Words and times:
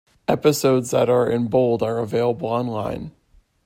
Episodes 0.27 0.89
that 0.89 1.11
are 1.11 1.29
in 1.29 1.45
bold 1.47 1.83
are 1.83 1.99
available 1.99 2.49
online. 2.49 3.11